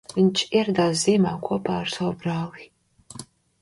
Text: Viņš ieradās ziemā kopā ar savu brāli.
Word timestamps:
Viņš 0.13 0.45
ieradās 0.59 1.03
ziemā 1.03 1.35
kopā 1.51 1.79
ar 1.85 1.95
savu 1.99 2.19
brāli. 2.27 2.71